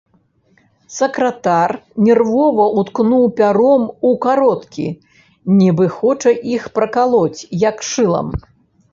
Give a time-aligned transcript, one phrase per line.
[0.93, 1.71] Сакратар
[2.05, 4.85] нервова ўткнуў пяром у кароткі,
[5.59, 7.37] нібы хоча іх пракалоць,
[7.69, 8.27] як шылам.